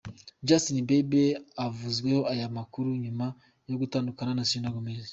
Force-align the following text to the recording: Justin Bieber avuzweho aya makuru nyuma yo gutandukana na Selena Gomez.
Justin 0.47 0.77
Bieber 0.87 1.27
avuzweho 1.65 2.21
aya 2.33 2.55
makuru 2.57 2.89
nyuma 3.03 3.25
yo 3.69 3.75
gutandukana 3.81 4.31
na 4.35 4.45
Selena 4.49 4.73
Gomez. 4.75 5.05